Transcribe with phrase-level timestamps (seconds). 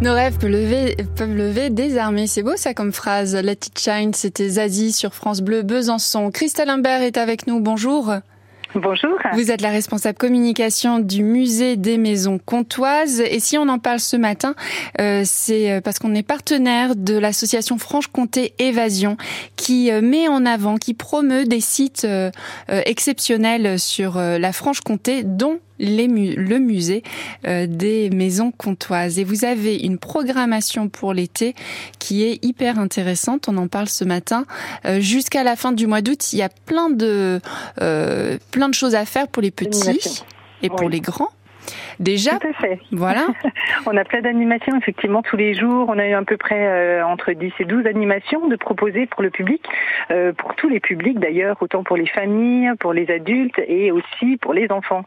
[0.00, 2.26] Nos rêves peuvent lever, peuvent lever des armées.
[2.26, 3.34] C'est beau ça comme phrase.
[3.34, 6.30] Let it shine, c'était Zazie sur France Bleu Besançon.
[6.30, 7.60] Christelle Imbert est avec nous.
[7.60, 8.14] Bonjour.
[8.74, 9.18] Bonjour.
[9.32, 13.20] Vous êtes la responsable communication du musée des maisons comtoises.
[13.20, 14.54] Et si on en parle ce matin,
[15.00, 19.16] euh, c'est parce qu'on est partenaire de l'association Franche-Comté Évasion
[19.56, 22.30] qui euh, met en avant, qui promeut des sites euh,
[22.70, 27.02] euh exceptionnels sur euh, la Franche-Comté, dont les mu le musée
[27.46, 29.18] euh, des maisons comtoises.
[29.18, 31.54] Et vous avez une programmation pour l'été
[31.98, 33.48] qui est hyper intéressante.
[33.48, 34.44] On en parle ce matin.
[34.84, 37.40] Euh, Jusqu'à la fin du mois d'août, il y a plein de,
[37.80, 40.22] euh, plein de choses à faire pour les petits
[40.62, 41.30] et pour les grands.
[42.00, 42.78] Déjà, Tout à fait.
[42.92, 43.26] voilà.
[43.86, 45.86] On a plein d'animations effectivement tous les jours.
[45.88, 49.22] On a eu à peu près euh, entre 10 et 12 animations de proposer pour
[49.22, 49.62] le public,
[50.10, 54.36] euh, pour tous les publics d'ailleurs, autant pour les familles, pour les adultes et aussi
[54.36, 55.04] pour les enfants.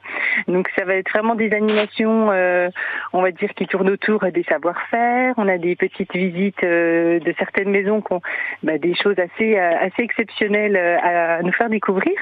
[0.47, 2.69] Donc ça va être vraiment des animations, euh,
[3.13, 5.33] on va dire, qui tournent autour des savoir-faire.
[5.37, 8.21] On a des petites visites euh, de certaines maisons qui ont
[8.63, 10.97] bah, des choses assez euh, assez exceptionnelles euh,
[11.39, 12.13] à nous faire découvrir.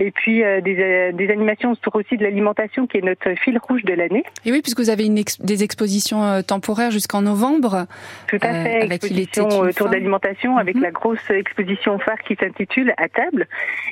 [0.00, 3.58] Et puis euh, des, euh, des animations autour aussi de l'alimentation qui est notre fil
[3.58, 4.24] rouge de l'année.
[4.44, 7.86] Et oui, puisque vous avez une ex- des expositions euh, temporaires jusqu'en novembre.
[8.28, 9.88] Tout à Euh, fait, avec Il était exposition une autour fois.
[9.88, 10.82] de l'alimentation avec Mhm.
[10.82, 13.46] la grosse exposition phare qui s'intitule À table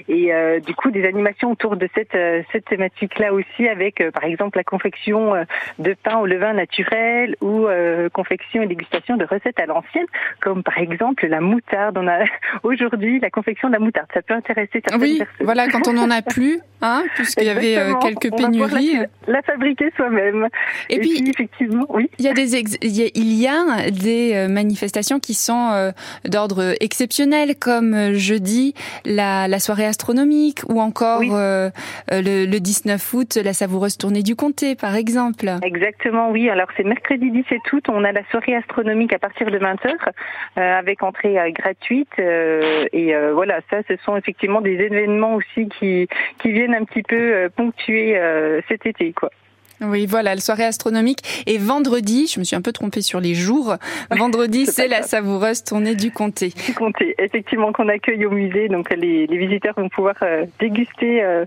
[0.08, 4.10] et euh, du coup des animations autour de cette euh, cette thématique-là aussi avec euh,
[4.10, 5.44] par exemple la confection euh,
[5.78, 10.06] de pain au levain naturel ou euh, confection et dégustation de recettes à l'ancienne
[10.40, 11.98] comme par exemple la moutarde.
[11.98, 12.18] On a
[12.62, 14.08] aujourd'hui la confection de la moutarde.
[14.14, 15.44] Ça peut intéresser certaines Oui, personnes.
[15.44, 18.94] voilà, quand on en a plus, hein, puisqu'il y avait euh, quelques pénuries.
[19.26, 20.48] La, la fabriquer soi-même.
[20.90, 22.10] Et puis, effectivement, oui.
[22.18, 25.34] Il y a des ex- il y a, il y a des euh, manifestations qui
[25.34, 25.90] sont euh,
[26.24, 31.30] d'ordre exceptionnel, comme euh, jeudi la, la soirée astronomique, ou encore Oui.
[31.32, 31.70] euh,
[32.12, 35.46] euh, le, le 19 août la savoureuse tournée du comté, par exemple.
[35.62, 36.48] Exactement, oui.
[36.48, 39.90] Alors c'est mercredi 17 août, on a la soirée astronomique à partir de 20h
[40.56, 42.08] avec entrée euh, gratuite.
[42.18, 46.08] euh, et euh, voilà, ça ce sont effectivement des événements aussi qui,
[46.40, 49.12] qui viennent un petit peu euh, ponctuer euh, cet été.
[49.12, 49.30] quoi.
[49.80, 51.44] Oui, voilà, la soirée astronomique.
[51.46, 53.76] Et vendredi, je me suis un peu trompée sur les jours.
[54.10, 56.52] Vendredi, C'est la savoureuse tournée du comté.
[56.66, 61.22] Du comté, effectivement qu'on accueille au musée, donc les, les visiteurs vont pouvoir euh, déguster
[61.22, 61.44] euh,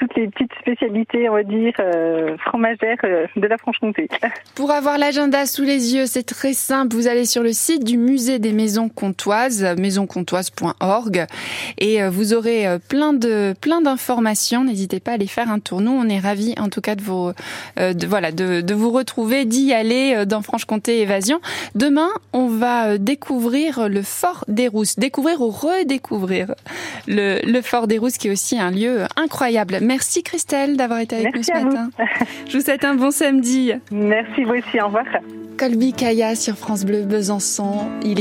[0.00, 4.08] toutes les petites spécialités, on va dire, euh, fromagères euh, de la Franche-Comté.
[4.54, 6.96] Pour avoir l'agenda sous les yeux, c'est très simple.
[6.96, 11.26] Vous allez sur le site du musée des maisons comtoises, maisoncomtoises.org,
[11.78, 14.64] et euh, vous aurez euh, plein de plein d'informations.
[14.64, 15.82] N'hésitez pas à aller faire un tour.
[15.82, 17.32] Nous, on est ravis, en tout cas, de vous
[17.76, 21.40] de, voilà de, de vous retrouver, d'y aller dans Franche-Comté Évasion.
[21.74, 26.54] Demain, on va découvrir le Fort des Rousses, découvrir ou redécouvrir
[27.06, 29.78] le, le Fort des Rousses, qui est aussi un lieu incroyable.
[29.90, 31.72] Merci Christelle d'avoir été avec Merci nous ce vous.
[31.72, 31.90] matin.
[32.48, 33.72] Je vous souhaite un bon samedi.
[33.90, 35.04] Merci vous aussi, au revoir.
[35.58, 37.88] Colby Kaya sur France Bleu Besançon.
[38.02, 38.14] Il est